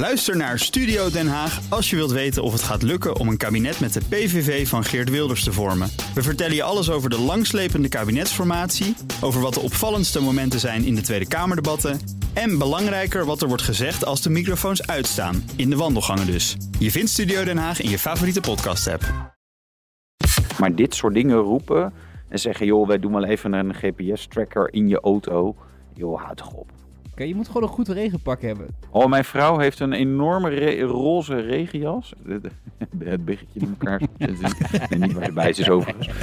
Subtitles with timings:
[0.00, 3.36] Luister naar Studio Den Haag als je wilt weten of het gaat lukken om een
[3.36, 5.88] kabinet met de PVV van Geert Wilders te vormen.
[6.14, 10.94] We vertellen je alles over de langslepende kabinetsformatie, over wat de opvallendste momenten zijn in
[10.94, 12.00] de Tweede Kamerdebatten
[12.34, 16.56] en belangrijker wat er wordt gezegd als de microfoons uitstaan, in de wandelgangen dus.
[16.78, 19.02] Je vindt Studio Den Haag in je favoriete podcast-app.
[20.58, 21.92] Maar dit soort dingen roepen
[22.28, 25.56] en zeggen, joh, wij doen wel even een GPS-tracker in je auto.
[25.94, 26.79] Joh, houd toch op.
[27.28, 28.66] Je moet gewoon een goed regenpak hebben.
[28.90, 32.12] Oh, mijn vrouw heeft een enorme re- roze regenjas.
[32.98, 34.00] Het biggetje in elkaar.
[34.90, 36.08] nee, niet waar ze bij is, overigens.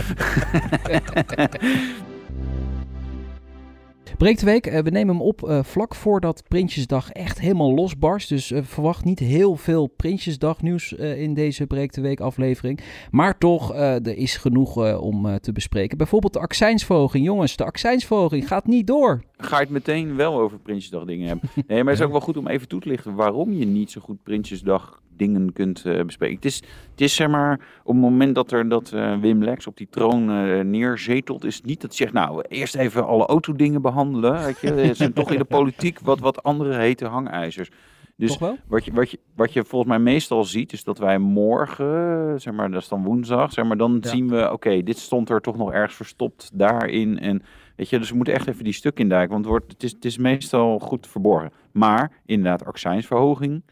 [4.17, 8.29] Breek de week, eh, we nemen hem op eh, vlak voordat Prinsjesdag echt helemaal losbarst.
[8.29, 12.79] Dus eh, verwacht niet heel veel Prinsjesdag nieuws in deze Breek de Week aflevering.
[13.11, 15.97] Maar toch, er is genoeg om te bespreken.
[15.97, 17.25] Bijvoorbeeld de accijnsverhoging.
[17.25, 19.23] Jongens, de accijnsverhoging gaat niet door.
[19.37, 21.49] Ga je het meteen wel over Prinsjesdag dingen hebben.
[21.67, 23.91] Nee, maar het is ook wel goed om even toe te lichten waarom je niet
[23.91, 26.35] zo goed Prinsjesdag dingen kunt eh, bespreken.
[26.35, 26.55] Het is,
[26.91, 29.88] het is zeg maar, op het moment dat er dat eh, Wim Lex op die
[29.89, 34.44] troon eh, neerzetelt, is het niet dat hij zegt, nou, eerst even alle autodingen behandelen.
[34.44, 37.69] Weet je, het zijn toch in de politiek wat, wat andere hete hangijzers.
[38.16, 38.38] Dus?
[38.67, 42.53] Wat je, wat, je, wat je volgens mij meestal ziet, is dat wij morgen, zeg
[42.53, 44.09] maar, dat is dan woensdag, zeg maar, dan Ja.
[44.09, 47.19] zien we, oké, dit stond er toch nog ergens verstopt daarin.
[47.19, 47.41] En
[47.78, 49.92] weet je, dus we moeten echt even die stuk induiken, want het, wordt, het, is,
[49.92, 51.52] het is meestal goed verborgen.
[51.72, 53.64] Maar inderdaad, accijnsverhoging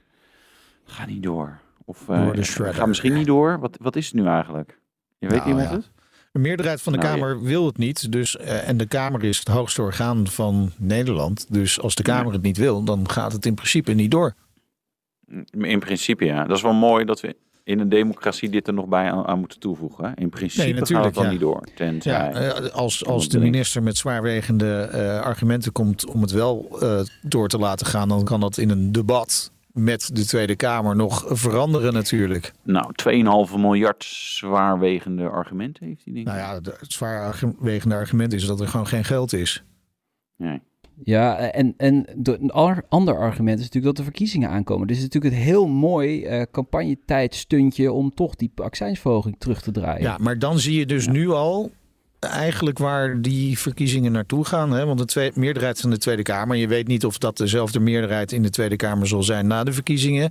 [0.85, 1.59] gaat niet door.
[1.85, 2.29] Of eh,
[2.73, 3.59] gaat misschien niet door.
[3.59, 4.79] Wat, wat is het nu eigenlijk?
[5.17, 5.75] Je weet Nou, iemand ja.
[5.75, 5.91] het?
[6.31, 8.11] De meerderheid van de Nou, Kamer wil het niet.
[8.11, 11.53] Dus, eh, en de Kamer is het hoogste orgaan van Nederland.
[11.53, 14.33] Dus als de Kamer het niet wil, dan gaat het in principe niet door.
[15.51, 16.45] In principe ja.
[16.45, 19.39] Dat is wel mooi dat we in een democratie dit er nog bij aan, aan
[19.39, 20.05] moeten toevoegen.
[20.05, 20.11] hè.
[20.15, 21.31] In principe gaat natuurlijk, het dan ja.
[21.31, 21.67] niet door.
[21.75, 22.13] Tenzij...
[22.13, 26.99] Ja, eh, als, als de minister met zwaarwegende eh, argumenten komt om het wel eh,
[27.21, 31.25] door te laten gaan, dan kan dat in een debat met de Tweede Kamer nog
[31.27, 32.51] veranderen natuurlijk.
[32.63, 32.91] Nou,
[33.49, 36.33] 2,5 miljard zwaarwegende argumenten heeft hij denk ik.
[36.33, 39.63] Nou ja, het zwaarwegende argument is dat er gewoon geen geld is.
[40.37, 40.61] Nee.
[41.03, 42.51] Ja, en, en de, een
[42.89, 44.87] ander argument is natuurlijk dat de verkiezingen aankomen.
[44.87, 49.71] Dus het is natuurlijk een heel mooi eh campagnetijdstuntje om toch die accijnsverhoging terug te
[49.71, 50.01] draaien.
[50.01, 51.71] Ja, maar dan zie je dus nu al
[52.19, 54.71] eigenlijk waar die verkiezingen naartoe gaan.
[54.71, 54.85] Hè?
[54.85, 58.31] Want de twee, meerderheid van de Tweede Kamer, je weet niet of dat dezelfde meerderheid
[58.31, 60.29] in de Tweede Kamer zal zijn na de verkiezingen.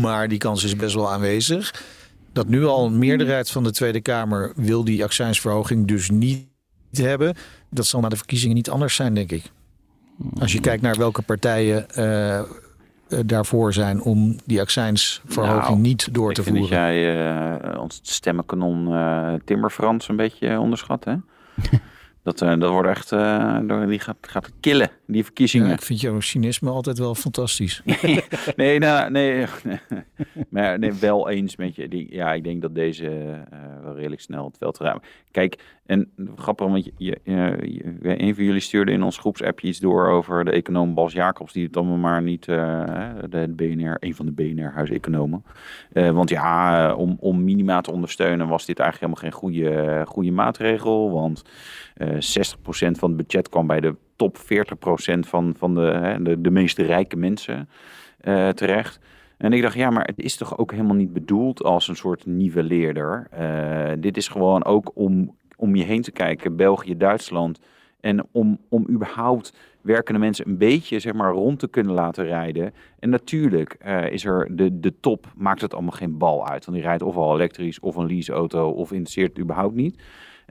[0.00, 1.84] Maar die kans is best wel aanwezig.
[2.32, 6.46] Dat nu al een meerderheid van de Tweede Kamer wil die accijnsverhoging dus niet
[7.02, 7.34] hebben.
[7.70, 9.50] Dat zal na de verkiezingen niet anders zijn, denk ik.
[10.40, 12.44] Als je kijkt naar welke partijen eh, eh,
[13.26, 16.78] daarvoor zijn om die accijnsverhoging Nou, niet door ik te vind voeren.
[16.78, 21.14] dat jij eh, ons stemmenkanon eh Timmer Frans een beetje onderschat, hè?
[22.22, 23.10] dat, dat wordt echt,
[23.88, 25.68] die gaat, gaat killen, die verkiezingen.
[25.68, 27.82] Ja, ik vind jouw cynisme altijd wel fantastisch.
[28.56, 29.44] nee, nou, nee,
[30.48, 31.88] maar nee, wel eens met je.
[31.88, 33.08] Die, ja, ik denk dat deze
[33.50, 35.02] eh, wel redelijk snel het veld ruimen.
[35.30, 39.78] Kijk, en grappig, want je, je, je- een van jullie stuurde in ons groepsappje iets
[39.78, 42.84] door over de econoom Bas Jacobs, die het allemaal maar niet, eh,
[43.30, 45.44] de BNR, een van de BNR-huiseconomen.
[45.92, 50.02] Eh want ja, eh, om, om minima te ondersteunen was dit eigenlijk helemaal geen goede,
[50.06, 51.42] goede maatregel, want
[51.94, 54.40] eh 60% van het budget kwam bij de top 40%
[55.20, 57.68] van, van de, hè, de, meest rijke mensen
[58.20, 59.00] eh, terecht.
[59.36, 62.26] En ik dacht, ja, maar het is toch ook helemaal niet bedoeld als een soort
[62.26, 63.26] nivelleerder.
[63.30, 67.60] Eh, dit is gewoon ook om, om je heen te kijken, België, Duitsland.
[68.00, 72.74] En om, om überhaupt werkende mensen een beetje zeg maar, rond te kunnen laten rijden.
[72.98, 76.64] En natuurlijk eh, is er de, de top, maakt het allemaal geen bal uit.
[76.64, 80.02] Want die rijdt ofwel elektrisch of een leaseauto of interesseert het überhaupt niet.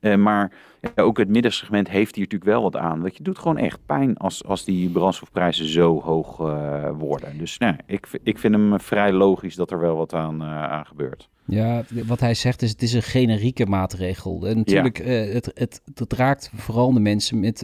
[0.04, 0.52] Eh, maar
[0.96, 3.02] ja, ook het middensegment heeft hier natuurlijk wel wat aan.
[3.02, 7.38] Want je doet gewoon echt pijn als, als die brandstofprijzen zo hoog eh, worden.
[7.38, 10.86] Dus nou, ik, ik vind hem vrij logisch dat er wel wat aan, eh, aan
[10.86, 11.30] gebeurt.
[11.46, 14.48] Ja, wat hij zegt is, het is een generieke maatregel.
[14.48, 17.62] En natuurlijk, eh, het, het, het raakt vooral de mensen met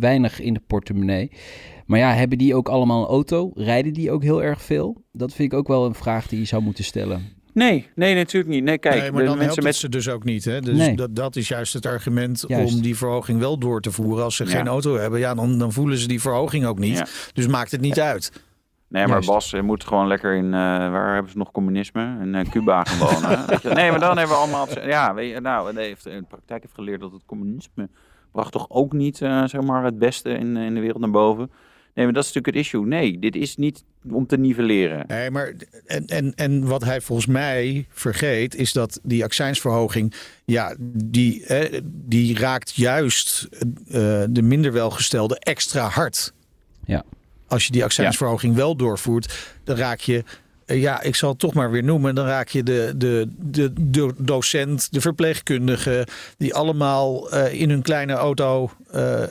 [0.00, 1.30] weinig in de portemonnee.
[1.86, 3.50] Maar ja, hebben die ook allemaal een auto?
[3.54, 5.04] Rijden die ook heel erg veel?
[5.12, 7.39] Dat vind ik ook wel een vraag die je zou moeten stellen.
[7.52, 8.64] Nee, nee, natuurlijk niet.
[8.64, 9.76] Nee, kijk, nee, maar de dan helpt mensen het met...
[9.76, 10.44] ze dus ook niet.
[10.44, 10.60] Hè?
[10.60, 10.96] Dus Nee.
[10.96, 12.74] dat, dat is juist het argument Juist.
[12.74, 14.24] om die verhoging wel door te voeren.
[14.24, 14.50] Als ze Ja.
[14.50, 16.96] geen auto hebben, ja, dan, dan voelen ze die verhoging ook niet.
[16.98, 17.06] Ja.
[17.32, 18.32] Dus maakt het niet uit.
[18.88, 19.28] Nee, maar Juist.
[19.28, 20.50] Bas eh, moet gewoon lekker in, eh,
[20.90, 22.18] waar hebben ze nog communisme?
[22.22, 23.46] In eh, Cuba gaan wonen.
[23.46, 23.68] Weet je?
[23.68, 26.62] Nee, maar dan hebben we allemaal, ja, weet je, nou, hij heeft in de praktijk
[26.62, 27.88] heeft geleerd dat het communisme
[28.32, 31.50] bracht toch ook niet, eh, zeg maar, het beste in, in de wereld naar boven.
[31.94, 32.86] Nee, maar dat is natuurlijk het issue.
[32.86, 35.04] Nee, dit is niet om te nivelleren.
[35.06, 35.54] Nee, maar
[35.86, 40.14] en, en, en wat hij volgens mij vergeet, is dat die accijnsverhoging,
[40.44, 46.32] ja, die, eh, die raakt juist eh, de minder welgestelden extra hard.
[46.84, 47.04] Ja.
[47.46, 50.24] als je die accijnsverhoging wel doorvoert, dan raak je
[50.70, 52.14] eh, ja, ik zal het toch maar weer noemen.
[52.14, 56.06] Dan raak je de, de, de, de docent, de verpleegkundige,
[56.36, 59.22] die allemaal uh, in hun kleine auto uh,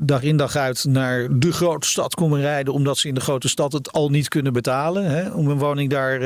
[0.00, 2.72] dag in dag uit naar de grote stad komen rijden.
[2.72, 5.04] Omdat ze in de grote stad het al niet kunnen betalen.
[5.04, 6.18] Hè, om een woning daar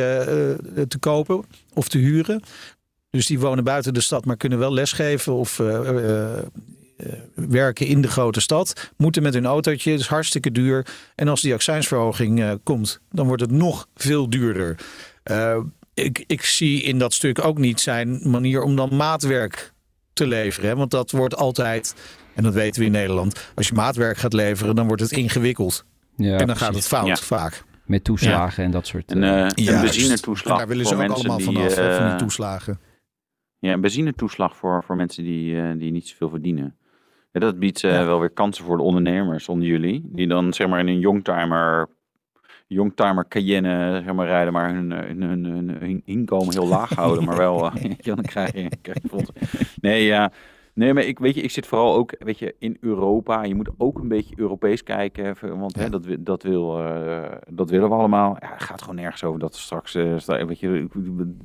[0.89, 2.43] te kopen of te huren.
[3.11, 6.39] Dus die wonen buiten de stad, maar kunnen wel lesgeven of eh,
[7.35, 9.91] werken in de grote stad, moeten met hun autootje.
[9.91, 10.87] Het is hartstikke duur.
[11.15, 14.77] En als die accijnsverhoging komt, dan wordt het nog veel duurder.
[15.95, 19.73] Ik, ik zie in dat stuk ook niet zijn manier om dan maatwerk
[20.13, 20.77] te leveren.
[20.77, 21.95] Want dat wordt altijd,
[22.35, 25.85] en dat weten we in Nederland, als je maatwerk gaat leveren, dan wordt het ingewikkeld.
[26.17, 27.65] Ja, en dan gaat het fout vaak.
[27.85, 29.35] Met toeslagen en dat soort dingen.
[29.35, 30.59] En, uh, een benzinetoeslag.
[30.59, 32.81] daar willen ze ook allemaal die, vanaf, van die toeslagen.
[33.59, 36.77] Ja, een benzinetoeslag voor, voor mensen die, die niet zoveel verdienen.
[37.33, 40.03] Ja, dat biedt uh, wel weer kansen voor de ondernemers onder jullie.
[40.05, 41.89] Die dan zeg maar in een youngtimer,
[42.67, 47.25] youngtimer Cayenne zeg maar, rijden, maar hun, hun, hun, hun inkomen heel laag houden.
[47.25, 49.25] maar wel, uh, dan krijg je, krijg je
[49.81, 50.33] Nee, ja.
[50.75, 53.43] Nee, maar ik, weet je, ik zit vooral ook weet je, in Europa.
[53.43, 55.37] Je moet ook een beetje Europees kijken.
[55.59, 58.37] Want hè, dat, dat, wil, uh, dat willen we allemaal.
[58.41, 59.95] Ja, het gaat gewoon nergens over dat straks...
[59.95, 60.89] Uh, weet je,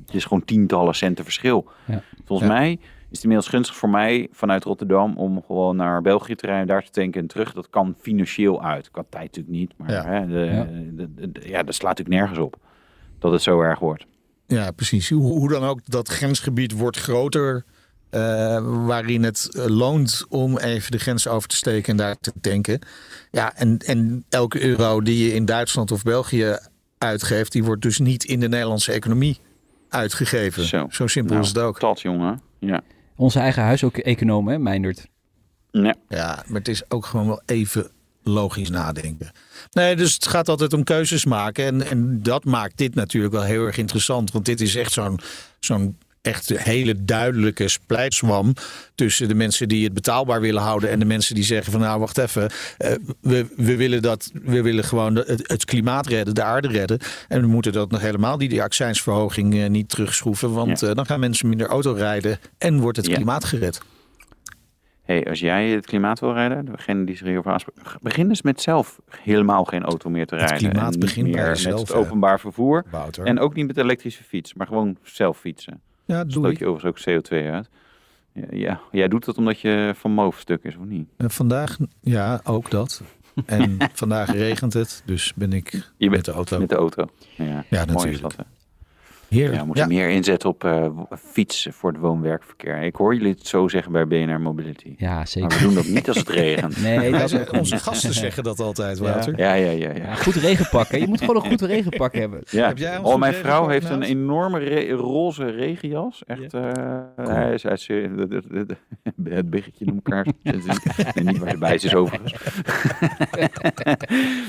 [0.06, 1.68] het is gewoon tientallen centen verschil.
[1.86, 2.02] Ja.
[2.24, 2.78] Volgens mij
[3.10, 6.84] is het inmiddels gunstig voor mij vanuit Rotterdam om gewoon naar België te rijden, daar
[6.84, 7.52] te tanken en terug.
[7.52, 8.90] Dat kan financieel uit.
[8.90, 10.04] Qua tijd natuurlijk niet, maar ja.
[10.04, 10.66] Hè, de, ja.
[10.92, 12.56] De, de, ja, dat slaat natuurlijk nergens op
[13.18, 14.06] dat het zo erg wordt.
[14.46, 15.10] Ja, precies.
[15.10, 17.64] Hoe, hoe dan ook, dat grensgebied wordt groter.
[18.10, 22.78] Uh, waarin het loont om even de grens over te steken en daar te tanken.
[23.30, 26.58] Ja, en, en elke euro die je in Duitsland of België
[26.98, 29.38] uitgeeft, die wordt dus niet in de Nederlandse economie
[29.88, 30.64] uitgegeven.
[30.64, 31.80] Zo, Zo simpel nou, is het ook.
[31.80, 32.40] Dat, jongen.
[32.58, 32.80] Ja.
[33.16, 35.06] Onze eigen huis ook econoom, hè, Meindert?
[35.70, 35.94] Ja.
[36.08, 37.90] ja, maar het is ook gewoon wel even
[38.22, 39.30] logisch nadenken.
[39.70, 41.64] Nee, dus het gaat altijd om keuzes maken.
[41.64, 44.32] En, en dat maakt dit natuurlijk wel heel erg interessant.
[44.32, 45.20] Want dit is echt zo'n
[45.60, 48.54] zo'n echt een hele duidelijke splijtswam
[48.94, 52.00] tussen de mensen die het betaalbaar willen houden en de mensen die zeggen van nou
[52.00, 56.42] wacht even, uh, we, we willen dat, we willen gewoon het, het, klimaat redden, de
[56.42, 56.98] aarde redden
[57.28, 60.88] en we moeten dat nog helemaal die, die accijnsverhoging uh, niet terugschroeven, want ja.
[60.88, 63.14] uh, dan gaan mensen minder auto rijden en wordt het ja.
[63.14, 63.80] klimaat gered.
[65.02, 68.60] Hey, als jij het klimaat wil redden, degene die zich hierover aanspreken, begin dus met
[68.60, 70.70] zelf helemaal geen auto meer te rijden.
[70.70, 72.84] Klimaat begint bij jezelf, met het openbaar vervoer.
[73.24, 75.80] En ook niet met elektrische fiets, maar gewoon zelf fietsen.
[76.08, 77.68] Ja, dat doe je overigens ook CO2 uit.
[78.32, 81.08] Ja, ja, jij doet dat omdat je van moof stuk is, of niet?
[81.16, 83.02] En vandaag, ja, ook dat.
[83.46, 86.58] En vandaag regent het, dus ben ik je met de auto.
[86.58, 87.06] Met de auto,
[87.36, 87.64] ja.
[87.70, 88.42] ja dat, hè?
[89.28, 89.58] Heerlijk.
[89.58, 90.86] Ja, moet je meer inzetten op uh,
[91.18, 92.82] fietsen voor het woon-werkverkeer.
[92.82, 94.94] Ik hoor jullie het zo zeggen bij BNR Mobility.
[94.96, 95.48] Ja, zeker.
[95.48, 96.80] Maar we doen dat niet als het regent.
[96.82, 99.38] nee, dat is, onze gasten zeggen dat altijd, Wouter.
[99.38, 99.88] Ja, ja, ja.
[99.88, 100.14] ja, ja.
[100.14, 100.90] Goed regenpak.
[100.90, 102.40] Je moet gewoon een goed regenpak hebben.
[102.50, 102.66] Ja.
[102.66, 106.24] Heb jij oh, mijn vrouw heeft een enorme re roze regenjas.
[106.26, 106.76] Echt, ja.
[106.78, 107.36] uh, cool.
[107.36, 107.86] hij is, hij is,
[109.24, 110.26] het biggetje in elkaar.
[111.14, 112.34] niet waar ze bij is overigens.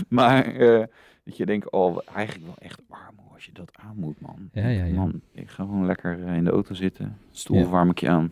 [0.07, 0.83] maar uh,
[1.23, 3.08] dat je denkt, oh, eigenlijk wel echt warm
[3.39, 4.49] als je dat aan moet, man.
[4.53, 4.93] Ja, ja, ja.
[4.93, 7.17] Man, ik ga gewoon lekker in de auto zitten.
[7.31, 7.65] Stoel ja.
[7.65, 8.31] warm ik je aan.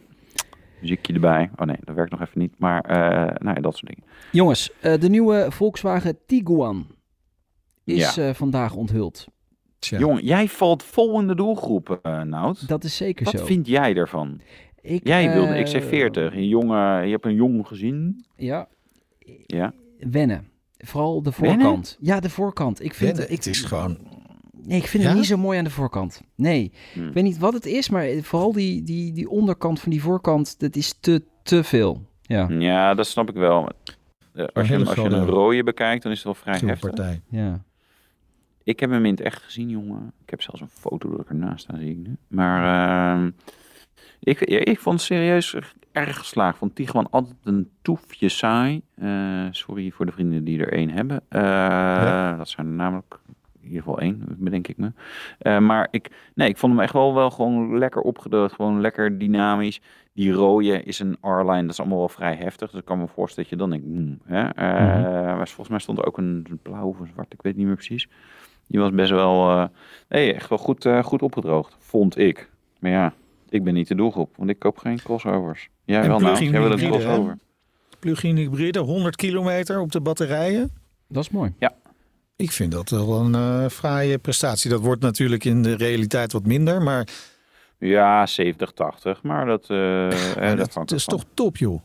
[0.82, 1.50] Muziekje erbij.
[1.56, 2.60] Oh nee, dat werkt nog even niet.
[2.60, 2.96] Maar uh,
[3.38, 4.04] nou ja, dat soort dingen.
[4.32, 6.88] Jongens, uh, de nieuwe Volkswagen Tiguan
[7.84, 8.28] is ja.
[8.28, 9.28] uh, vandaag onthuld.
[9.80, 10.00] Tja.
[10.00, 12.68] Jongen, jij valt vol in de doelgroep, uh, Nout.
[12.68, 13.40] Dat is zeker Wat zo.
[13.40, 14.42] Wat vind jij ervan?
[14.82, 18.26] Ik, jij wilde XC40, een jonge, je hebt een jong gezin.
[18.36, 18.68] Ja.
[19.46, 19.74] Ja.
[20.00, 20.48] Wennen.
[20.78, 21.62] Vooral de voorkant.
[21.62, 22.14] Wennen?
[22.16, 22.84] Ja, de voorkant.
[22.84, 24.17] Ik vind Wennen, ik, het is gewoon
[24.68, 25.10] Nee, ik vind ja?
[25.10, 26.22] het niet zo mooi aan de voorkant.
[26.36, 27.08] Nee, hmm.
[27.08, 30.60] ik weet niet wat het is, maar vooral die, die, die onderkant van die voorkant,
[30.60, 32.06] dat is te, te veel.
[32.22, 33.70] Ja, ja dat snap ik wel.
[34.54, 36.80] Als je, als je een rode bekijkt, dan is het wel vrij heftig.
[36.80, 37.22] Partij.
[37.30, 37.64] Ja.
[38.64, 40.14] Ik heb hem in het echt gezien, jongen.
[40.24, 42.18] Ik heb zelfs een foto dat ik ernaast staan, zie ik nu.
[42.28, 43.28] Maar uh,
[44.20, 45.56] ik, ik vond het serieus
[45.92, 46.58] erg geslaagd.
[46.58, 48.82] Vond Tiguan altijd een toefje saai.
[48.96, 51.24] Uh, sorry voor de vrienden die er één hebben.
[51.30, 52.36] Uh, ja.
[52.36, 53.20] Dat zijn namelijk
[53.68, 54.92] in ieder geval één, bedenk ik me.
[55.42, 58.54] Uh, maar ik, nee, ik vond hem echt wel, wel gewoon lekker opgedroogd.
[58.54, 59.82] Gewoon lekker dynamisch.
[60.14, 62.72] Die rode is een R-line, dat is allemaal wel vrij heftig.
[62.72, 64.44] Dus ik kan me voorstellen dat je dan denkt, hmm, hè?
[64.44, 65.48] Uh, mm -hmm.
[65.48, 68.10] Volgens mij stond er ook een blauw of een zwart, ik weet niet meer precies.
[68.68, 69.66] Die was best wel, uh,
[70.10, 72.50] nee, echt wel goed, goed opgedroogd, vond ik.
[72.80, 73.14] Maar ja,
[73.50, 75.70] ik ben niet de doelgroep, want ik koop geen crossovers.
[75.86, 77.38] Jij en wel nou, jij wil een crossover.
[78.00, 80.70] Plug-in hybride, 100 kilometer op de batterijen.
[81.08, 81.54] Dat is mooi.
[81.60, 81.74] Ja,
[82.38, 84.70] ik vind dat wel een uh, fraaie prestatie.
[84.70, 87.08] Dat wordt natuurlijk in de realiteit wat minder, maar...
[87.80, 89.70] Ja, 70, 80, maar dat...
[89.78, 91.82] Uh, ja, dat, dat is toch top, joh.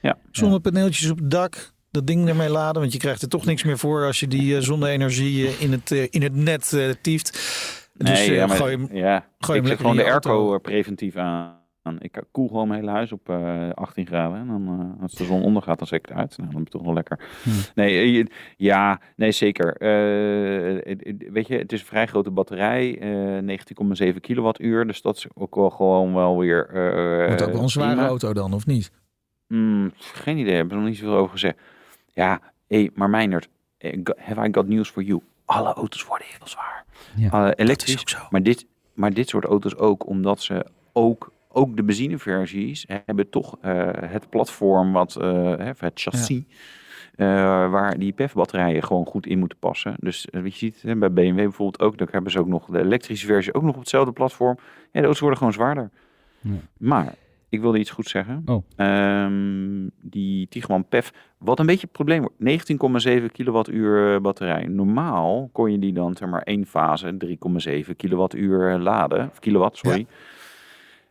[0.00, 0.18] Ja.
[0.30, 2.80] Zonnepaneeltjes op het dak, dat ding ermee laden?
[2.80, 5.90] Want je krijgt er toch niks meer voor als je die uh, zonne-energie in, het,
[5.90, 7.32] in het net tieft.
[7.94, 9.26] Dus nee, ja, maar, gooi hem, ja.
[9.38, 11.57] gooi ik gewoon de airco preventief aan.
[11.98, 14.38] Ik koel gewoon mijn hele huis op uh, 18 graden.
[14.38, 16.36] En dan, uh, als de zon ondergaat, dan zet ik het uit.
[16.36, 17.20] Nou, dan ben ik toch wel lekker.
[17.42, 17.50] Hm.
[17.74, 19.66] Nee, ja, nee, zeker.
[19.66, 20.96] Uh,
[21.32, 22.98] weet je, het is een vrij grote batterij.
[24.12, 24.86] 19,7 kilowattuur.
[24.86, 26.68] Dus dat is ook wel gewoon wel weer...
[27.26, 28.90] Wordt ook wel een zware auto dan, of niet?
[29.48, 31.58] Mm, geen idee, hebben er nog niet zoveel over gezegd.
[32.06, 33.48] Ja, hey, maar Meinert,
[34.16, 35.20] have I got news for you?
[35.44, 36.84] Alle auto's worden heel zwaar.
[37.16, 42.86] Ja, elektrisch, maar dit, maar dit soort auto's ook, omdat ze ook, ook de benzineversies
[43.04, 46.42] hebben toch uh, het platform, wat, uh, het chassis,
[47.16, 47.68] ja.
[47.68, 49.94] waar die PEF-batterijen gewoon goed in moeten passen.
[50.00, 53.54] Dus je ziet bij BMW bijvoorbeeld ook, dan hebben ze ook nog de elektrische versie
[53.54, 54.58] ook nog op hetzelfde platform.
[54.58, 55.90] Ja, de auto's worden gewoon zwaarder.
[56.40, 56.50] Ja.
[56.78, 57.14] Maar
[57.48, 58.42] ik wilde iets goed zeggen.
[58.46, 58.62] Oh.
[58.76, 63.08] Um, die Tiguan PEF, wat een beetje het probleem wordt.
[63.08, 64.66] 19,7 kilowattuur eh, batterij.
[64.66, 67.16] Normaal kon je die dan zeg maar één fase
[67.88, 69.28] 3,7 kilowattuur eh, laden.
[69.30, 70.06] Of kilowatt, sorry.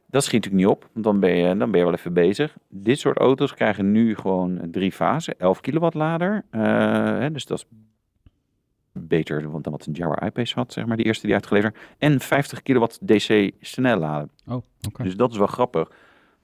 [0.10, 2.58] Dat schiet natuurlijk niet op, want dan ben, je, dan ben je wel even bezig.
[2.70, 6.46] Dit soort auto's krijgen nu gewoon drie fasen, 11 kilowatt lader.
[6.52, 6.62] Uh,
[7.20, 7.66] hè, dus dat is
[8.94, 11.78] beter dan wat een Jaguar I-Pace had, zeg maar, die eerste die uitgeleverd.
[11.98, 14.30] En 50 kilowatt DC snel laden.
[14.48, 15.06] Oh, okay.
[15.06, 15.92] Dus dat is wel grappig.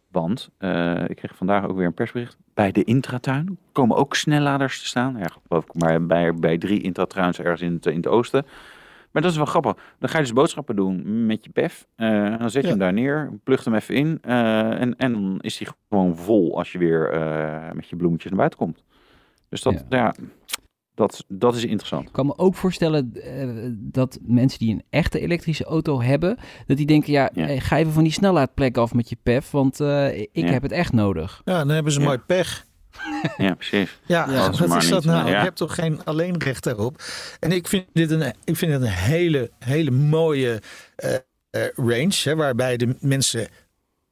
[0.08, 2.38] Want uh, ik kreeg vandaag ook weer een persbericht.
[2.54, 5.18] Bij de intratuin komen ook snelladers te staan.
[5.18, 8.46] Ja, geloof ik maar bij, bij drie intratuins ergens in het, in het oosten.
[9.14, 9.76] Maar dat is wel grappig.
[10.00, 11.88] Dan ga je dus boodschappen doen met je PEF.
[11.98, 14.20] Uh, dan zet je hem daar neer, plugt hem even in.
[14.28, 17.10] Uh, en, en dan is hij gewoon vol als je weer
[17.74, 18.84] met je bloemetjes naar buiten komt.
[19.50, 20.14] Dus dat, ja, ja
[20.96, 22.08] dat, dat is interessant.
[22.08, 26.78] Ik kan me ook voorstellen uh, dat mensen die een echte elektrische auto hebben, dat
[26.78, 27.60] die denken, ja, ja.
[27.60, 30.46] ga even van die snellaadplek af met je PEF, want uh, ik ja.
[30.46, 31.42] heb het echt nodig.
[31.46, 32.66] Ja, dan hebben ze mooi pech.
[33.38, 33.98] Ja, precies.
[34.06, 35.30] Ja, ja wat is dat nou?
[35.30, 37.02] Je hebt toch geen alleenrecht daarop?
[37.40, 40.62] En ik vind dit een, ik vind het een hele, hele mooie
[41.04, 43.48] uh, range, hè, waarbij de mensen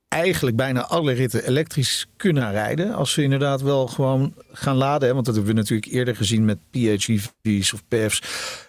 [0.08, 2.94] eigenlijk bijna alle ritten elektrisch kunnen rijden.
[2.94, 5.08] Als ze inderdaad wel gewoon gaan laden.
[5.08, 5.14] Hè?
[5.14, 8.22] Want dat hebben we natuurlijk eerder gezien met PHEV's of PEF's.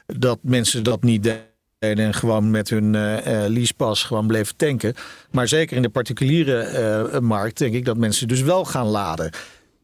[0.06, 3.16] Dat mensen dat niet deden en gewoon met hun uh,
[3.48, 4.94] leasepas gewoon bleven tanken.
[5.30, 9.30] Maar zeker in de particuliere uh, markt denk ik dat mensen dus wel gaan laden.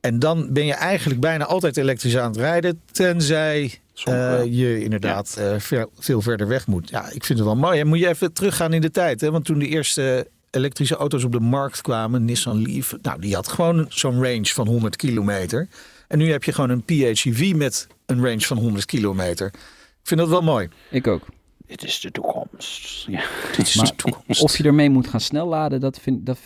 [0.08, 2.80] En dan ben je eigenlijk bijna altijd elektrisch aan het rijden.
[2.92, 5.52] Tenzij uh, je inderdaad ja.
[5.52, 6.90] uh, veel, veel verder weg moet.
[6.90, 7.80] Ja, ik vind het wel mooi.
[7.80, 9.20] En moet je even teruggaan in de tijd.
[9.20, 9.30] Hè?
[9.30, 13.48] Want toen de eerste elektrische auto's op de markt kwamen, Nissan Leaf, nou, die had
[13.48, 15.68] gewoon zo'n range van 100 kilometer.
[16.06, 19.46] En nu heb je gewoon een PHEV met een range van 100 kilometer.
[19.46, 20.68] Ik vind dat wel mooi.
[20.90, 21.26] Ik ook.
[21.66, 23.06] Dit is de toekomst.
[23.06, 23.22] Ja,
[23.56, 24.42] dit is de toekomst.
[24.42, 26.38] Of je ermee moet gaan snel laden, dat, vind, dat,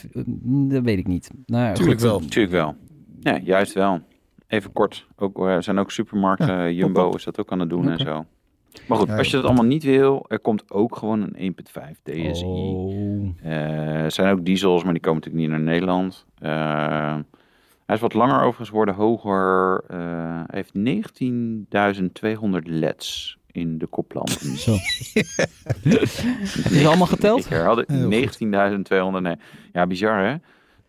[0.44, 1.30] dat weet ik niet.
[1.46, 2.20] Nou, Tuurlijk wel.
[2.20, 2.76] Tuurlijk wel.
[3.22, 4.00] Ja, juist wel.
[4.46, 5.06] Even kort.
[5.16, 7.92] Ook, er eh, zijn ook supermarkten, ja, Jumbo is dat ook aan het doen okay.
[7.92, 8.26] en zo.
[8.86, 12.44] Maar goed, als je dat allemaal niet wil, er komt ook gewoon een 1.5 DSI.
[12.44, 13.24] Oh.
[13.44, 16.26] Uh, er zijn ook diesels, maar die komen natuurlijk niet naar Nederland.
[16.42, 17.16] Uh,
[17.86, 19.84] hij is wat langer overigens worden, hoger.
[19.90, 24.56] Uh, hij heeft 19.200 LEDs in de koplampen.
[24.66, 24.72] Zo.
[26.70, 27.44] is allemaal geteld?
[27.44, 27.86] Ik herhaalde
[29.16, 29.22] 19.200.
[29.22, 29.36] Nee.
[29.72, 30.36] Ja, bizar hè?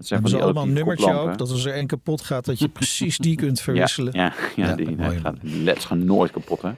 [0.04, 2.60] Dat zijn van die allemaal een nummertje ook, dat als er één kapot gaat, dat
[2.60, 4.14] je precies die kunt verwisselen.
[4.14, 6.72] Ja, ja, ja, ja die, gaat, die LEDs gaan nooit kapot hè.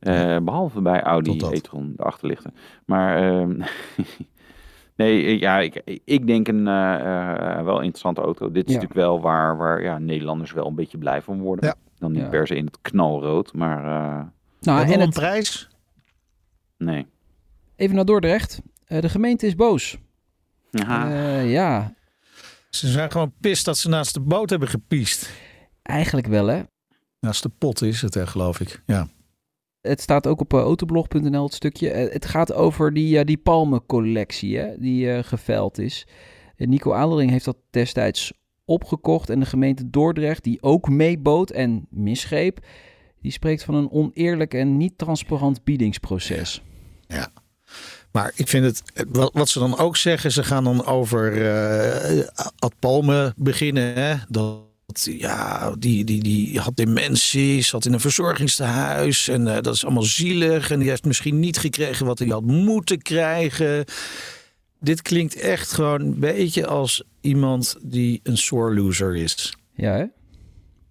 [0.00, 2.54] Uh, behalve bij Audi e-tron, de achterlichten.
[2.84, 3.64] Maar uh,
[4.96, 8.50] nee, eh, ja, ik, ik denk een uh, wel interessante auto.
[8.50, 8.80] Dit is ja.
[8.80, 11.64] natuurlijk wel waar, waar ja, Nederlanders wel een beetje blij van worden.
[11.64, 11.74] Ja.
[11.98, 12.28] Dan niet ja.
[12.28, 13.82] per se in het knalrood, maar...
[14.60, 15.68] nou, en een prijs?
[16.78, 17.06] Nee.
[17.76, 18.60] Even naar Dordrecht.
[18.86, 19.98] de gemeente is boos.
[20.70, 21.92] ja.
[22.74, 25.30] Ze zijn gewoon pist dat ze naast de boot hebben gepiest.
[25.82, 26.62] Eigenlijk wel, hè?
[27.20, 28.82] Naast de pot is het, hè, geloof ik.
[28.86, 29.08] Ja.
[29.80, 32.04] Het staat ook op uh, autoblog.nl het stukje.
[32.04, 36.06] Uh, het gaat over die, uh, die palmencollectie hè, die geveild is.
[36.56, 38.32] Nico Adering heeft dat destijds
[38.64, 39.30] opgekocht.
[39.30, 42.66] En de gemeente Dordrecht, die ook meebood en misgreep...
[43.20, 46.62] die spreekt van een oneerlijk en niet transparant biedingsproces.
[47.06, 47.16] Ja.
[47.16, 47.28] ja.
[48.14, 51.36] Maar ik vind het, wat, wat, ze dan ook zeggen, ze gaan dan over
[52.18, 52.24] uh,
[52.58, 53.94] Ad Palme beginnen.
[53.94, 54.14] Hè?
[54.28, 54.62] Dat
[55.02, 60.02] ja, die, die, die had dementie, zat in een verzorgingstehuis en uh, dat is allemaal
[60.02, 60.70] zielig.
[60.70, 63.84] En die heeft misschien niet gekregen wat hij had moeten krijgen.
[64.80, 69.56] Dit klinkt echt gewoon een beetje als iemand die een sore loser is.
[69.74, 70.04] Ja, hè?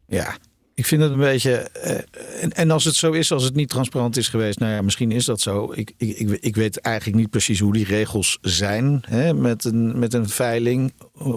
[0.07, 0.37] Ja,
[0.75, 1.69] ik vind het een beetje.
[1.85, 4.81] Uh, en, en als het zo is, als het niet transparant is geweest, nou ja,
[4.81, 5.71] misschien is dat zo.
[5.75, 10.13] Ik, ik, ik, weet eigenlijk niet precies hoe die regels zijn hè, met, een, met
[10.13, 10.93] een veiling.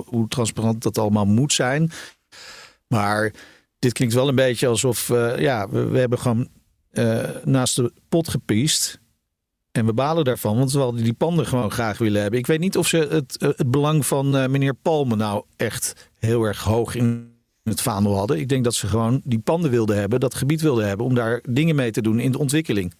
[0.06, 1.90] Hoe transparant dat allemaal moet zijn.
[2.86, 3.32] Maar
[3.78, 6.48] dit klinkt wel een beetje alsof uh, ja, we, hebben gewoon
[6.92, 9.00] uh, naast de pot gepiest.
[9.72, 12.38] En we balen daarvan, want we hadden die panden gewoon graag willen hebben.
[12.38, 16.62] Ik weet niet of ze het, het belang van meneer Palme nou echt heel erg
[16.62, 17.35] hoog in
[17.70, 18.38] het vaandel hadden.
[18.38, 21.40] Ik denk dat ze gewoon die panden wilden hebben, dat gebied wilden hebben, om daar
[21.49, 22.94] dingen mee te doen in de ontwikkeling.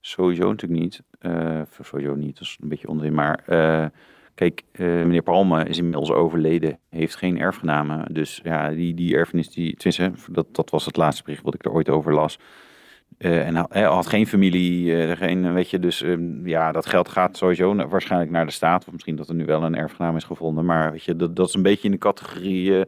[0.00, 1.02] Sowieso natuurlijk niet.
[1.20, 3.14] Uh, sowieso niet, dat is een beetje onzin.
[3.14, 3.86] Maar uh,
[4.34, 8.14] kijk, uh, meneer Palme is inmiddels overleden, heeft geen erfgenamen.
[8.14, 11.64] Dus ja, die, die erfenis, die, tenminste, dat, dat was het laatste bericht wat ik
[11.64, 12.38] er ooit over las.
[13.18, 17.74] en hij had geen familie, geen, weet je, dus ehm, ja, dat geld gaat sowieso
[17.88, 18.86] waarschijnlijk naar de staat.
[18.86, 20.64] Of misschien dat er nu wel een erfgenaam is gevonden.
[20.64, 22.84] Maar weet je, dat, dat is een beetje in de categorie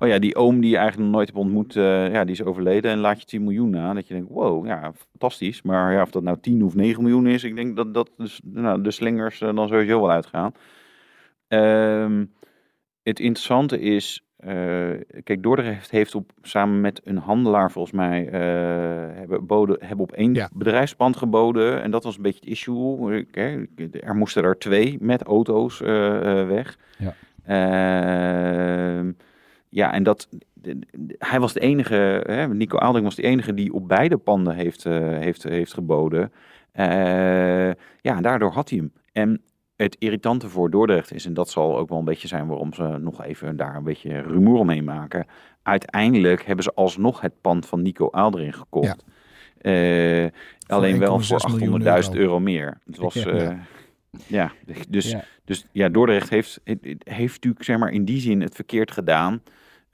[0.00, 2.42] oh ja, die oom die je eigenlijk nog nooit hebt ontmoet, uh, ja, die is
[2.42, 3.94] overleden en laat je 10 miljoen na.
[3.94, 5.62] Dat je denkt, wow, ja, fantastisch.
[5.62, 8.40] Maar ja, of dat nou 10 of 9 miljoen is, ik denk dat, dat dus,
[8.44, 10.52] nou, de slingers uh, dan sowieso wel uitgaan.
[11.48, 12.32] Um,
[13.02, 14.50] het interessante is, uh,
[15.24, 18.24] kijk, Dordrecht heeft op, samen met een handelaar volgens mij,
[19.14, 20.48] hebben, boden, hebben op één ja.
[20.52, 21.82] bedrijfspand geboden.
[21.82, 23.26] En dat was een beetje het issue.
[24.00, 26.78] er moesten er twee met auto's weg.
[26.98, 27.14] Ja.
[29.70, 30.28] Ja, en dat,
[31.18, 34.84] hij was de enige, hè, Nico Aalding was de enige die op beide panden heeft,
[34.84, 36.32] uh, heeft, heeft geboden.
[36.74, 36.84] Uh,
[38.00, 38.92] ja, en daardoor had hij hem.
[39.12, 39.42] En
[39.76, 42.82] het irritante voor Dordrecht is, en dat zal ook wel een beetje zijn waarom ze
[42.82, 45.26] nog even daar een beetje rumoer omheen maken.
[45.62, 49.04] Uiteindelijk hebben ze alsnog het pand van Nico Aaldering gekocht.
[49.06, 50.22] Ja.
[50.22, 50.30] Uh,
[50.66, 52.12] alleen wel voor 800.000 euro.
[52.12, 52.40] euro.
[52.40, 52.78] meer.
[52.86, 53.58] Het was, ja, ja.
[54.26, 54.52] ja
[54.88, 55.24] dus, ja.
[55.44, 56.60] dus ja, Dordrecht heeft,
[56.98, 59.42] heeft natuurlijk zeg maar, in die zin het verkeerd gedaan.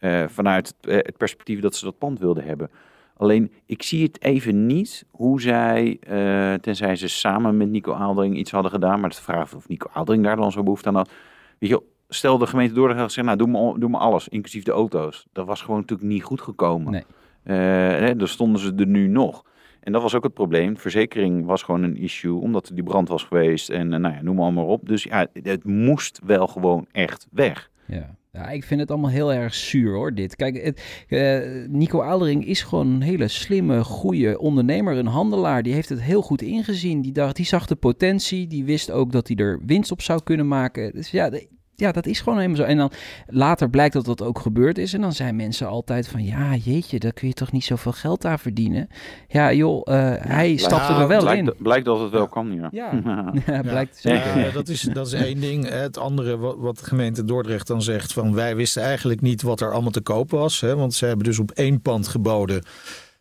[0.00, 2.70] Uh, vanuit het, uh, het, perspectief dat ze dat pand wilden hebben.
[3.16, 8.36] Alleen, ik zie het even niet hoe zij, uh, tenzij ze samen met Nico Aaldering
[8.36, 11.10] iets hadden gedaan, maar het vraagt of Nico Aaldering daar dan zo behoefte aan had.
[11.58, 14.62] Weet je, stel de gemeente Dordrecht had gezegd, nou doe me, doe me alles, inclusief
[14.62, 15.26] de auto's.
[15.32, 16.92] Dat was gewoon natuurlijk niet goed gekomen.
[16.92, 17.04] Nee.
[17.42, 19.44] Hè, dan stonden ze er nu nog.
[19.80, 20.76] En dat was ook het probleem.
[20.78, 24.36] Verzekering was gewoon een issue, omdat er die brand was geweest en nou ja, noem
[24.36, 24.88] maar, maar op.
[24.88, 27.70] Dus ja, het moest wel gewoon echt weg.
[27.84, 28.16] Ja.
[28.36, 30.36] Ja, ik vind het allemaal heel erg zuur hoor, dit.
[30.36, 35.62] Kijk, het, uh, Nico Aldering is gewoon een hele slimme, goede ondernemer, een handelaar.
[35.62, 37.00] Die heeft het heel goed ingezien.
[37.02, 40.22] Die, dacht, die zag de potentie, die wist ook dat hij er winst op zou
[40.22, 40.92] kunnen maken.
[40.92, 41.30] Dus ja,
[41.76, 42.62] ja, dat is gewoon helemaal zo.
[42.62, 42.90] En dan
[43.26, 44.92] later blijkt dat dat ook gebeurd is.
[44.92, 48.24] En dan zijn mensen altijd van, ja, jeetje, daar kun je toch niet zoveel geld
[48.24, 48.88] aan verdienen.
[49.28, 51.54] Ja, joh, uh, hij ja, stapte er wel blijkt, in.
[51.58, 52.68] Blijkt dat het wel kan, ja.
[52.76, 54.38] Ja, ja blijkt zeker.
[54.38, 55.68] Ja, dat, is, dat is één ding.
[55.68, 59.60] Het andere, wat, wat de gemeente Dordrecht dan zegt, van wij wisten eigenlijk niet wat
[59.60, 60.60] er allemaal te koop was.
[60.60, 62.62] Hè, want ze hebben dus op één pand geboden.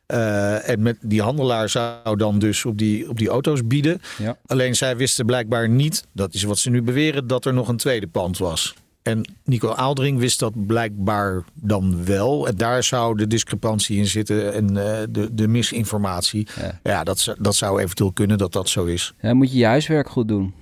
[0.07, 4.01] Uh, en met die handelaar zou dan dus op die, op die auto's bieden.
[4.17, 4.37] Ja.
[4.45, 7.77] Alleen zij wisten blijkbaar niet, dat is wat ze nu beweren, dat er nog een
[7.77, 8.73] tweede pand was.
[9.03, 12.47] En Nico Aaldring wist dat blijkbaar dan wel.
[12.47, 16.47] En daar zou de discrepantie in zitten en uh, de, de misinformatie.
[16.55, 19.13] Ja, ja dat, dat zou eventueel kunnen dat dat zo is.
[19.21, 20.53] Ja, moet je je huiswerk goed doen.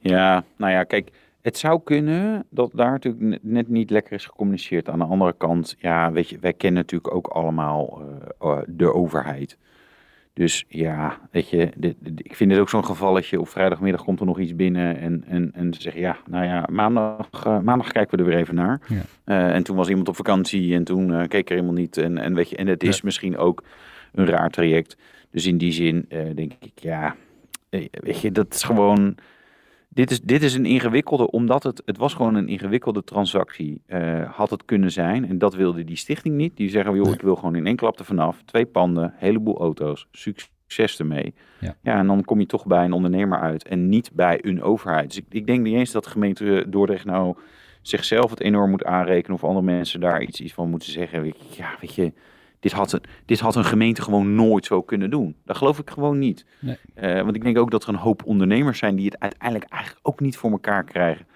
[0.00, 1.10] Ja, nou ja, kijk.
[1.44, 4.88] Het zou kunnen dat daar natuurlijk net niet lekker is gecommuniceerd.
[4.88, 8.02] Aan de andere kant, ja, weet je, wij kennen natuurlijk ook allemaal
[8.42, 9.58] uh, de overheid.
[10.32, 13.40] Dus ja, weet je, dit, dit, ik vind het ook zo'n gevalletje.
[13.40, 16.68] Op vrijdagmiddag komt er nog iets binnen en, en, en ze zeggen ja, nou ja,
[16.70, 18.80] maandag, uh, maandag kijken we er weer even naar.
[18.88, 19.02] Ja.
[19.24, 21.96] Uh, en toen was iemand op vakantie en toen keek er helemaal niet.
[21.96, 23.02] En, en weet je, en het is ja.
[23.04, 23.64] misschien ook
[24.12, 24.96] een raar traject.
[25.30, 27.16] Dus in die zin denk ik, ja,
[27.90, 29.16] weet je, dat is gewoon
[29.94, 33.82] dit is, dit is een ingewikkelde, omdat het, het was gewoon een ingewikkelde transactie.
[33.86, 36.56] Uh, had het kunnen zijn, en dat wilde die stichting niet.
[36.56, 38.42] Die zeggen, joh, ik wil gewoon in één klap er vanaf.
[38.44, 41.34] Twee panden, heleboel auto's, succes ermee.
[41.60, 41.76] Ja.
[41.82, 45.08] ja, en dan kom je toch bij een ondernemer uit en niet bij een overheid.
[45.08, 47.36] Dus ik, ik denk niet eens dat de gemeente Dordrecht nou
[47.82, 49.36] zichzelf het enorm moet aanrekenen...
[49.36, 51.34] of andere mensen daar iets, iets van moeten zeggen.
[51.56, 52.12] Ja, weet je
[52.64, 55.36] dit had, een, dit had een gemeente gewoon nooit zo kunnen doen.
[55.44, 56.46] Dat geloof ik gewoon niet.
[56.60, 56.76] Nee.
[56.96, 60.06] Uh, want ik denk ook dat er een hoop ondernemers zijn die het uiteindelijk eigenlijk
[60.06, 61.26] ook niet voor elkaar krijgen.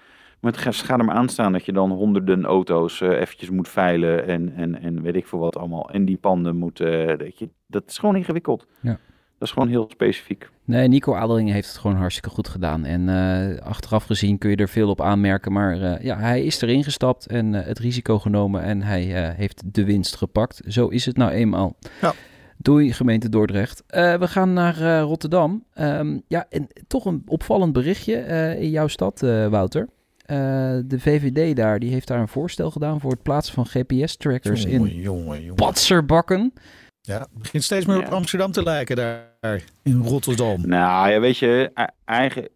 [0.41, 4.27] Maar het gaat er aan staan dat je dan honderden auto's uh, eventjes moet veilen
[4.27, 5.91] en, en, en weet ik veel wat allemaal.
[5.91, 8.67] En die panden moeten, uh, je, dat is gewoon ingewikkeld.
[8.81, 8.99] Ja.
[9.39, 10.51] Dat is gewoon heel specifiek.
[10.65, 12.85] Nee, Nico Adeling heeft het gewoon hartstikke goed gedaan.
[12.85, 15.53] En uh, achteraf gezien kun je er veel op aanmerken.
[15.53, 18.63] Maar uh, ja, hij is erin gestapt en uh, het risico genomen.
[18.63, 20.61] En hij heeft de winst gepakt.
[20.67, 21.77] Zo is het nou eenmaal.
[22.01, 22.15] Ja.
[22.57, 23.83] Doei, gemeente Dordrecht.
[23.87, 25.65] we gaan naar Rotterdam.
[25.81, 28.15] Um, ja, en toch een opvallend berichtje
[28.59, 29.21] in jouw stad,
[29.51, 29.89] Wouter.
[30.27, 34.87] de VVD daar, die heeft daar een voorstel gedaan voor het plaatsen van GPS-trackers in
[34.87, 35.55] jongen, jongen.
[35.55, 36.53] patserbakken.
[37.09, 40.69] Ja, het begint steeds meer op Amsterdam te lijken daar in Rotterdam.
[40.69, 41.71] Nou ja, weet je,
[42.05, 42.49] eigen,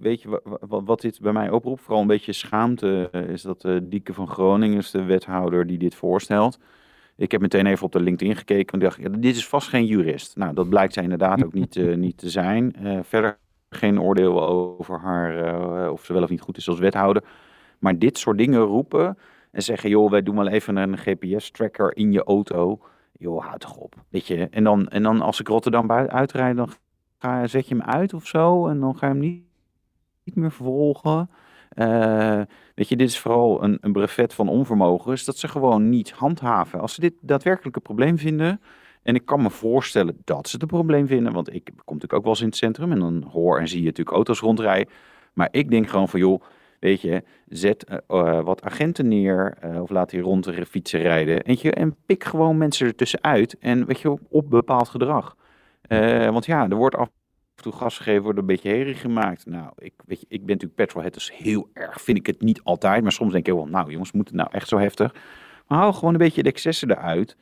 [0.00, 1.82] weet je wat, wat dit bij mij oproept?
[1.82, 5.94] Vooral een beetje schaamte is dat uh, Dieke van Groningen is de wethouder die dit
[5.94, 6.58] voorstelt.
[7.20, 8.72] Ik heb meteen even op de LinkedIn gekeken.
[8.72, 10.36] En dacht, ja, dit is vast geen jurist.
[10.36, 12.74] Nou, dat blijkt zij inderdaad ook niet, eh, niet te zijn.
[12.76, 13.38] Eh, verder
[13.70, 17.22] geen oordeel over haar, eh, of ze wel of niet goed is als wethouder.
[17.78, 19.18] Maar dit soort dingen roepen
[19.50, 22.80] en zeggen, joh, wij doen wel even een GPS-tracker in je auto.
[23.20, 23.94] Joh, houd toch op.
[24.08, 26.70] Weet je, en dan, en dan als ik Rotterdam uitrijd, dan
[27.18, 28.66] ga, zet je hem uit of zo.
[28.68, 29.42] En dan ga je hem niet,
[30.24, 31.30] niet meer vervolgen.
[31.68, 32.40] Eh,
[32.74, 35.24] weet je, dit is vooral een, een brevet van onvermogens.
[35.24, 36.80] Dat ze gewoon niet handhaven.
[36.80, 38.60] Als ze dit daadwerkelijk een probleem vinden.
[39.02, 41.32] En ik kan me voorstellen dat ze het een probleem vinden.
[41.32, 42.92] Want ik kom natuurlijk ook wel eens in het centrum.
[42.92, 44.92] En dan hoor en zie je natuurlijk auto's rondrijden.
[45.32, 46.42] Maar ik denk gewoon van joh.
[46.80, 51.00] Weet je, zet eh, eh, wat agenten neer eh, of laat die rond de fietsen
[51.00, 51.42] rijden.
[51.46, 55.36] Weet je, en pik gewoon mensen ertussen uit en weet je, op bepaald gedrag.
[56.30, 57.06] Want ja, er wordt af
[57.56, 59.46] en toe gas gegeven, wordt een beetje herrie gemaakt.
[59.46, 62.60] Nou, ik, weet je, ik ben natuurlijk petrolhead, dus heel erg vind ik het niet
[62.62, 63.02] altijd.
[63.02, 65.14] Maar soms denk ik wel, nou jongens, moet het nou echt zo heftig?
[65.66, 67.36] Maar hou gewoon een beetje de excessen eruit.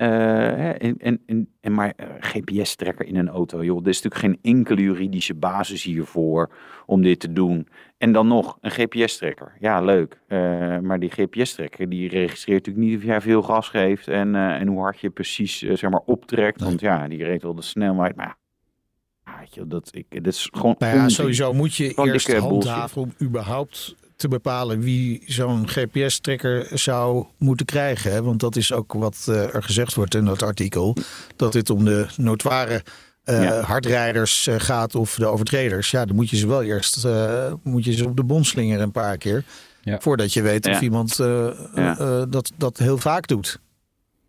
[0.00, 3.80] Eh, en, en, en, en maar eh, GPS-trekker in een auto, joh.
[3.82, 6.50] Er is natuurlijk geen enkele juridische basis hiervoor
[6.86, 7.68] om dit te doen.
[7.98, 9.56] En dan nog een GPS-trekker.
[9.58, 10.20] Ja, leuk.
[10.26, 10.38] Eh,
[10.78, 14.80] maar die GPS-trekker die registreert natuurlijk niet of jij veel gas geeft en, en hoe
[14.80, 16.60] hard je precies zeg maar optrekt.
[16.60, 18.16] Want ja, die reed wel de snelheid.
[18.16, 18.36] Maar
[19.24, 20.74] ja, dat, ik, dat is gewoon.
[20.78, 27.26] Nou ja, sowieso moet je eerst handhaven om überhaupt te bepalen wie zo'n GPS-trekker zou
[27.38, 28.12] moeten krijgen.
[28.12, 28.22] Hè?
[28.22, 30.96] Want dat is ook wat eh, er gezegd wordt in dat artikel.
[31.36, 32.82] Dat dit om de notoire
[33.24, 33.60] eh, Ja.
[33.60, 35.90] hardrijders eh, gaat of de overtreders.
[35.90, 38.82] Ja, dan moet je ze wel eerst eh, moet je ze op de bond slingeren
[38.82, 39.44] een paar keer.
[39.82, 40.00] Ja.
[40.00, 41.98] Voordat je weet of iemand eh, Ja.
[41.98, 43.60] eh, dat, dat heel vaak doet.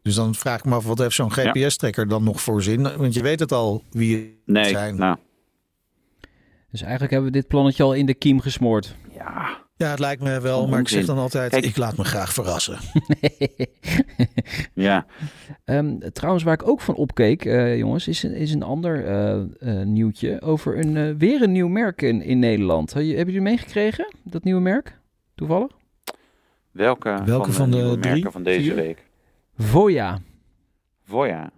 [0.01, 1.31] Dus dan vraag ik me af, wat heeft zo'n.
[1.31, 2.97] GPS-trekker dan nog voor zin?
[2.97, 4.95] Want je weet het al wie het Nee, zijn.
[4.95, 5.17] nou
[6.71, 8.95] Dus eigenlijk hebben we dit plannetje al in de kiem gesmoord.
[9.13, 9.59] ja.
[9.81, 11.65] Ja, het lijkt me wel, maar ik zeg dan altijd, Kijk.
[11.65, 12.77] ik laat me graag verrassen.
[14.73, 15.05] Ja,
[15.65, 19.39] Ehm, trouwens, waar ik ook van opkeek, eh, jongens, is een, is een ander eh,
[19.79, 22.93] eh, nieuwtje over een, eh, weer een nieuw merk in, in Nederland.
[22.93, 24.99] Heb je- Hebben jullie meegekregen, dat nieuwe merk?
[25.35, 25.71] Toevallig?
[26.71, 28.75] welke, Welke van de nieuwe drie, merken van deze vier?
[28.75, 29.05] week?
[29.57, 30.19] Voya.
[31.03, 31.51] Voya.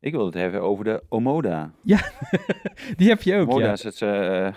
[0.00, 1.70] Ik wil het hebben over de Omoda.
[2.96, 3.72] Die heb je ook, Omoda ja.
[3.72, 4.02] is het...
[4.02, 4.48] eh,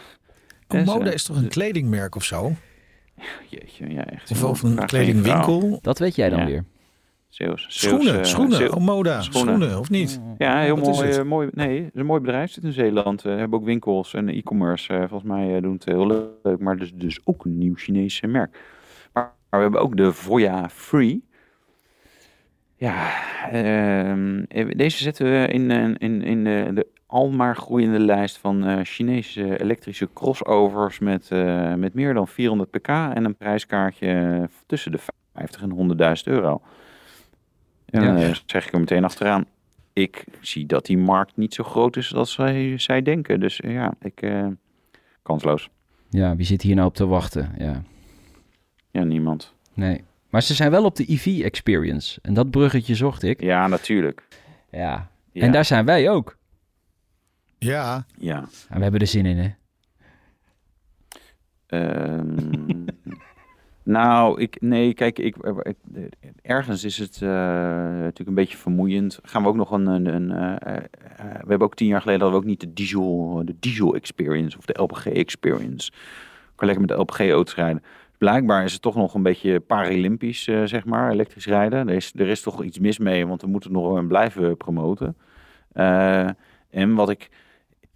[0.67, 2.51] Comoda ze- is toch een kledingmerk of zo?
[3.49, 4.32] Jeetje, ja, echt.
[4.32, 5.80] Of, of een kledingwinkel?
[5.82, 6.45] Dat weet jij dan Ja.
[6.45, 6.63] weer.
[7.28, 9.56] Zeeuws- Schoenen, Zeeuws, eh, schoenen, Zeeuw- Omoda, schoenen.
[9.56, 9.80] schoenen.
[9.80, 10.21] of niet?
[10.38, 11.49] Ja, heel Wat mooi, eh, mooi.
[11.51, 12.51] Nee, het is een mooi bedrijf.
[12.51, 13.25] Zit in Zeeland.
[13.25, 14.93] eh hebben ook winkels en e-commerce.
[14.93, 16.60] eh, volgens mij eh, doen het heel leuk.
[16.60, 18.58] Maar dus, dus ook een nieuw Chinese merk.
[19.13, 21.23] Maar, maar we hebben ook de Voya Free.
[22.78, 23.10] Ja,
[23.51, 28.80] ehm, eh, deze zetten we in, in, in de, de almaar groeiende lijst van eh,
[28.84, 34.91] Chinese elektrische crossovers met, eh, met meer dan 400 pk en een prijskaartje eh, tussen
[34.91, 34.99] de
[35.34, 36.62] 50 en 100.000 euro.
[37.86, 38.13] En Ja.
[38.15, 39.45] dan zeg ik er meteen achteraan.
[39.93, 43.39] Ik zie dat die markt niet zo groot is als zij, zij denken.
[43.39, 44.32] Dus ja, ik,
[45.23, 45.69] kansloos.
[46.10, 47.51] Ja, wie zit hier nou op te wachten?
[47.58, 47.82] Ja,
[48.91, 49.54] Ja, niemand.
[49.73, 50.04] nee.
[50.30, 52.19] Maar ze zijn wel op de EV Experience.
[52.21, 53.41] En dat bruggetje zocht ik.
[53.41, 54.28] Ja, natuurlijk.
[54.71, 55.10] Ja.
[55.32, 55.41] Ja.
[55.41, 56.38] En daar zijn wij ook.
[57.65, 58.38] Ja, Ja.
[58.69, 59.49] En we hebben er zin in, hè?
[61.67, 62.36] Ehm,
[63.84, 69.19] nou, ik, nee, kijk, ik, ik- ergens is het eh, natuurlijk een beetje vermoeiend.
[69.23, 70.84] Gaan we ook nog een, een, een eh, eh,
[71.17, 74.58] we hebben ook tien jaar geleden hadden we ook niet de diesel, de diesel experience
[74.58, 75.91] of de LPG experience.
[75.91, 77.84] Ik kan lekker met de LPG-auto's rijden.
[78.17, 81.88] Blijkbaar is het toch nog een beetje paralympisch, eh, zeg maar, elektrisch rijden.
[81.89, 84.58] Er is, er is toch iets mis mee, want we moeten het nog wel blijven
[84.58, 85.17] promoten.
[85.71, 86.30] Eh,
[86.69, 87.30] en wat ik,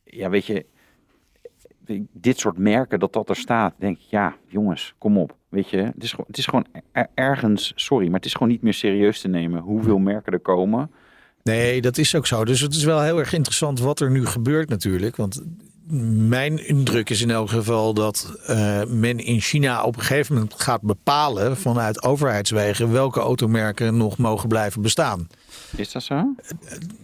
[0.09, 0.65] ja, weet je,
[2.11, 5.35] dit soort merken, dat dat er staat, denk ik, ja, jongens, kom op.
[5.49, 8.47] Weet je, het is, gewoon- het is gewoon er- ergens, sorry, maar het is gewoon
[8.47, 10.91] niet meer serieus te nemen hoeveel merken er komen.
[11.43, 12.45] nee, dat is ook zo.
[12.45, 15.15] Dus het is wel heel erg interessant wat er nu gebeurt natuurlijk.
[15.15, 15.43] Want
[16.27, 20.53] mijn indruk is in elk geval dat eh, men in China op een gegeven moment
[20.53, 25.27] gaat bepalen vanuit overheidswegen welke automerken nog mogen blijven bestaan.
[25.75, 26.35] Is dat zo?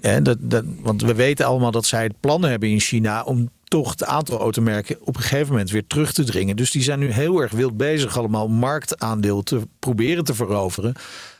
[0.01, 3.89] Hè, dat, dat, want we weten allemaal dat zij plannen hebben in China om toch
[3.89, 6.56] het aantal automerken op een gegeven moment weer terug te dringen.
[6.56, 10.93] Dus die zijn nu heel erg wild bezig allemaal marktaandeel te proberen te veroveren.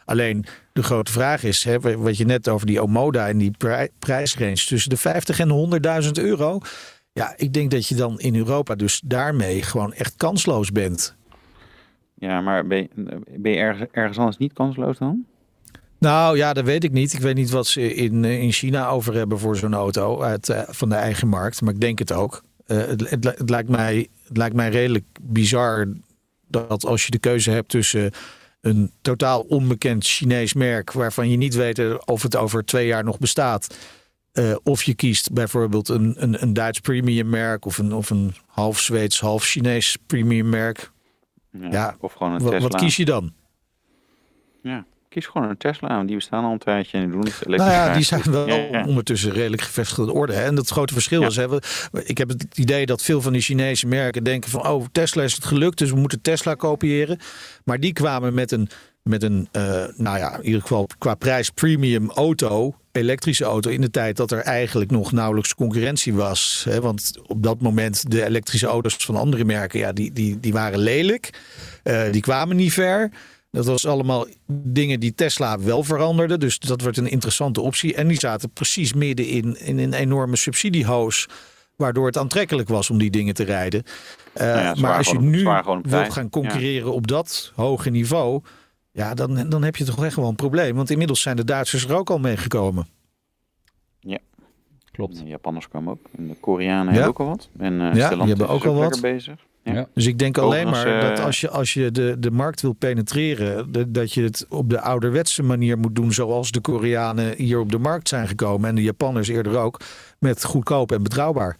[0.06, 3.90] Alleen de grote vraag is, hè, wat je net over die Omoda en die pri-
[4.00, 5.50] prijsrange tussen de 50 en
[6.04, 6.60] 100.000 euro.
[7.14, 11.16] Ja, ik denk dat je dan in Europa dus daarmee gewoon echt kansloos bent.
[12.14, 12.90] Ja, maar ben je,
[13.38, 15.26] ben je ergens, ergens anders niet kansloos dan?
[16.06, 17.14] Nou ja, dat weet ik niet.
[17.14, 20.50] Ik weet niet wat ze in, eh, in China over hebben voor zo'n auto uit,
[20.50, 21.62] eh, van de eigen markt.
[21.62, 22.44] Maar ik denk het ook.
[22.66, 25.88] Eh, het, het, li- het lijkt mij, het lijkt mij redelijk bizar
[26.48, 28.12] dat als je de keuze hebt tussen
[28.62, 33.18] een totaal onbekend Chinees merk waarvan je niet weet of het over twee jaar nog
[33.18, 33.76] bestaat.
[34.34, 38.34] Uh, of je kiest bijvoorbeeld een, een, een Duits premium merk of een, of een
[38.46, 40.92] half Zweeds, half Chinees premium merk.
[41.52, 42.68] Ja, Ja, of gewoon een Wat, Tesla.
[42.68, 43.34] wat kies je dan?
[44.62, 45.88] Ja, kies gewoon een Tesla.
[45.96, 47.74] want Die bestaan al een tijdje en die doen het Nou elektrisch.
[47.88, 50.34] ja, die zijn wel Ja, ondertussen redelijk gevestigde orde.
[50.34, 50.44] Hè?
[50.44, 51.28] En dat grote verschil Ja.
[51.28, 51.48] is, hè,
[52.04, 55.34] ik heb het idee dat veel van die Chinese merken denken van, oh, Tesla is
[55.36, 57.20] het gelukt, dus we moeten Tesla kopiëren.
[57.64, 58.70] Maar die kwamen met een,
[59.04, 59.62] met een eh,
[59.96, 64.32] nou ja, in ieder geval qua prijs premium auto, elektrische auto, in de tijd dat
[64.32, 66.66] er eigenlijk nog nauwelijks concurrentie was.
[66.70, 66.82] Hè?
[66.82, 70.80] Want op dat moment de elektrische auto's van andere merken, ja, die, die, die waren
[70.80, 71.30] lelijk.
[71.84, 73.12] Eh, die kwamen niet ver.
[73.56, 76.38] Dat was allemaal dingen die Tesla wel veranderde.
[76.38, 77.96] Dus dat werd een interessante optie.
[77.96, 81.28] En die zaten precies midden in, in een enorme subsidiehoos.
[81.76, 83.84] Waardoor het aantrekkelijk was om die dingen te rijden.
[84.34, 87.90] Eh, Nou ja, maar als je gewoon nu gewoon wilt gaan concurreren op dat hoge
[87.90, 88.42] niveau.
[88.92, 90.76] Ja, dan, dan heb je toch echt wel een probleem.
[90.76, 92.88] Want inmiddels zijn de Duitsers er ook al meegekomen.
[94.96, 95.20] Klopt.
[95.20, 96.06] De Japanners kwamen ook.
[96.18, 97.00] En de Koreanen Ja.
[97.00, 97.50] hebben ook al wat.
[97.58, 99.02] En uh, die hebben ook al wat.
[99.02, 99.46] bezig.
[99.66, 99.74] Ja.
[99.74, 99.88] Ja.
[99.94, 102.62] Dus ik denk alleen Overigens, maar dat eh, als je, als je de, de markt
[102.62, 107.36] wil penetreren, de- dat je het op de ouderwetse manier moet doen, zoals de Koreanen
[107.38, 109.80] hier op de markt zijn gekomen en de Japanners eerder ook,
[110.20, 111.58] met goedkoop en betrouwbaar.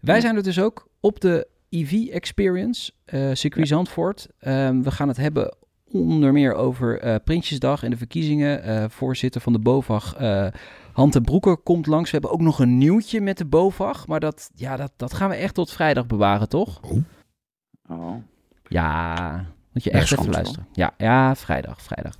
[0.00, 4.26] Wij zijn er dus ook op de EV Experience, eh circuit Zandvoort.
[4.38, 5.56] Ehm, we gaan het hebben
[5.90, 8.62] onder meer over eh Prinsjesdag en de verkiezingen.
[8.62, 10.14] Eh, voorzitter van de BOVAG,
[10.94, 12.10] eh Han ten Broeke, komt langs.
[12.10, 14.06] We hebben ook nog een nieuwtje met de BOVAG.
[14.06, 16.80] Maar dat, ja, dat, dat gaan we echt tot vrijdag bewaren, toch?
[17.88, 18.14] Oh.
[18.68, 20.66] Ja, moet je Ja, echt even goed, luisteren.
[20.72, 22.16] Ja, ja, vrijdag, vrijdag.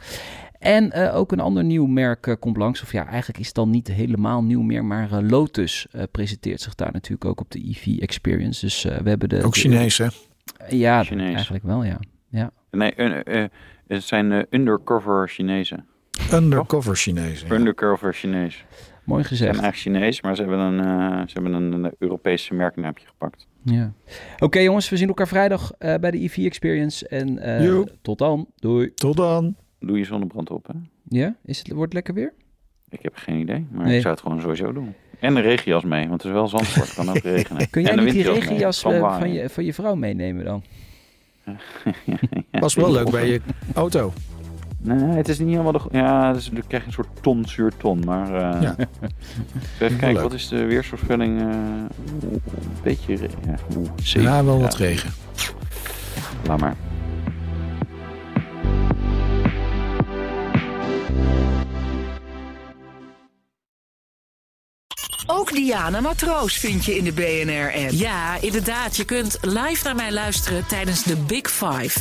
[0.58, 2.82] En eh, ook een ander nieuw merk eh, komt langs.
[2.82, 4.84] Of ja, eigenlijk is het dan niet helemaal nieuw meer.
[4.84, 8.60] Maar eh, Lotus eh, presenteert zich daar natuurlijk ook op de EV Experience.
[8.60, 9.42] Dus eh, we hebben de...
[9.42, 10.06] Ook Chinees, hè?
[10.68, 11.34] Ja, Chinees.
[11.34, 11.98] eigenlijk wel, ja.
[12.70, 13.50] Nee, eh, eh,
[13.86, 15.86] het zijn eh, undercover Chinezen.
[16.32, 17.40] Undercover Chinees.
[17.48, 17.54] ja.
[17.54, 18.64] Undercover Chinees.
[19.04, 19.62] Mooi Ze zijn gezegd.
[19.64, 23.46] eigenlijk Chinees, maar ze hebben een, eh, ze hebben een, een Europese merknaamje gepakt.
[23.62, 23.92] Ja.
[24.38, 27.08] Oké jongens, we zien elkaar vrijdag eh, bij de EV Experience.
[27.08, 28.46] En eh, tot dan.
[28.56, 28.94] Doei.
[28.94, 29.56] Tot dan.
[29.80, 30.74] Doe je zonnebrand op, hè?
[31.08, 32.32] Ja, is het, wordt het lekker weer?
[32.88, 33.94] Ik heb geen idee, maar Nee.
[33.96, 34.94] ik zou het gewoon sowieso doen.
[35.20, 37.70] En de regenjas mee, want het is wel Zandvoort, het kan ook regenen.
[37.70, 40.62] Kun jij En de niet die regenjas van, je, van je vrouw meenemen dan?
[41.44, 41.56] Ja,
[42.60, 43.40] Was wel leuk bij je
[43.74, 44.12] auto.
[44.84, 45.80] Nee, het is niet helemaal de...
[45.90, 48.34] Ja, dus dan krijg je een soort ton zuur ton, maar...
[48.54, 48.74] eh, Ja.
[49.80, 51.40] Even kijken, wat is de weersvoorspelling?
[51.40, 52.40] eh, een
[52.82, 53.12] beetje...
[53.46, 53.54] Ja,
[54.02, 54.22] zeven.
[54.30, 55.10] Ja, wel wat regen.
[56.46, 56.74] Laat maar.
[65.26, 67.90] Ook Diana Matroos vind je in de BNR-app.
[67.90, 68.96] Ja, inderdaad.
[68.96, 72.00] Je kunt live naar mij luisteren tijdens de Big Five.